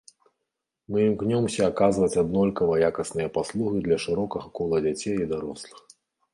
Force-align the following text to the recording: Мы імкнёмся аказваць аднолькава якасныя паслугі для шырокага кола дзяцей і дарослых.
Мы 0.95 1.03
імкнёмся 1.09 1.61
аказваць 1.73 2.19
аднолькава 2.23 2.79
якасныя 2.89 3.33
паслугі 3.37 3.85
для 3.89 3.97
шырокага 4.09 4.47
кола 4.61 4.77
дзяцей 4.89 5.15
і 5.19 5.25
дарослых. 5.37 5.89